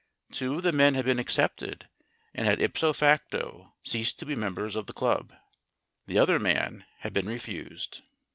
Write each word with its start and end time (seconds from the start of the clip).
Two 0.31 0.55
of 0.55 0.63
the 0.63 0.71
men 0.71 0.95
had 0.95 1.05
been 1.05 1.19
accepted 1.19 1.87
and 2.33 2.47
had 2.47 2.59
ipso 2.59 2.91
facto 2.91 3.75
ceased 3.83 4.17
to 4.17 4.25
be 4.25 4.33
members 4.35 4.75
of 4.75 4.87
the 4.87 4.93
club. 4.97 5.31
The 6.07 6.17
other 6.17 6.39
man 6.39 6.85
had 7.01 7.13
been 7.13 7.29
refused. 7.29 8.01